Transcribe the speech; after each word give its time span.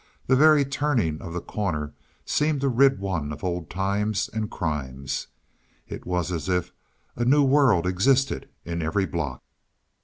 The 0.25 0.35
very 0.35 0.65
turning 0.65 1.21
of 1.21 1.31
the 1.31 1.41
corner 1.41 1.93
seemed 2.25 2.61
to 2.61 2.69
rid 2.69 2.97
one 2.97 3.31
of 3.31 3.43
old 3.43 3.69
times 3.69 4.31
and 4.33 4.49
crimes. 4.49 5.27
It 5.87 6.07
was 6.07 6.31
as 6.31 6.49
if 6.49 6.71
a 7.15 7.23
new 7.23 7.43
world 7.43 7.85
existed 7.85 8.49
in 8.65 8.81
every 8.81 9.05
block. 9.05 9.43